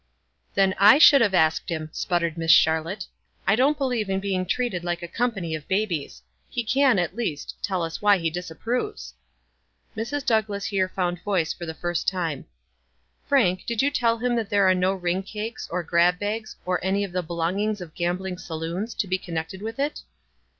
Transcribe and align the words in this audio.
"Then 0.55 0.73
I 0.79 0.97
should 0.97 1.21
hare 1.21 1.35
asked 1.35 1.69
him," 1.69 1.91
sputtered 1.93 2.35
Miss 2.35 2.49
Charlotte. 2.49 3.05
"I 3.45 3.55
don't 3.55 3.77
believe 3.77 4.09
in 4.09 4.19
being 4.19 4.47
treated 4.47 4.83
like 4.83 5.03
a 5.03 5.07
company 5.07 5.53
of 5.53 5.67
babies. 5.67 6.23
He 6.49 6.63
can, 6.63 6.97
at 6.97 7.15
least, 7.15 7.53
tell 7.61 7.83
us 7.83 8.01
why 8.01 8.17
he 8.17 8.31
disapproves." 8.31 9.13
Mrs. 9.95 10.25
Douglass 10.25 10.65
here 10.65 10.89
found 10.89 11.21
voice 11.21 11.53
for 11.53 11.67
the 11.67 11.75
first 11.75 12.07
time: 12.07 12.45
"Frank, 13.27 13.63
did 13.67 13.83
you 13.83 13.91
tell 13.91 14.17
him 14.17 14.35
that 14.37 14.49
there 14.49 14.63
were 14.65 14.73
no 14.73 14.97
riug 14.99 15.23
cakes, 15.27 15.67
or 15.69 15.83
grab 15.83 16.17
bags, 16.17 16.55
or 16.65 16.83
any 16.83 17.03
of 17.03 17.11
the 17.11 17.21
belong 17.21 17.59
ings 17.59 17.79
of 17.79 17.93
gambling 17.93 18.39
saloons, 18.39 18.95
to 18.95 19.07
be 19.07 19.19
connected 19.19 19.61
with 19.61 19.77
it?" 19.77 20.01